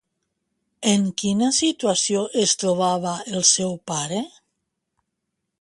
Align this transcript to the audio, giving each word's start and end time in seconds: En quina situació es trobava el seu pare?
En 0.91 1.03
quina 1.23 1.49
situació 1.57 2.25
es 2.45 2.57
trobava 2.63 3.15
el 3.35 3.47
seu 3.53 3.79
pare? 3.93 4.27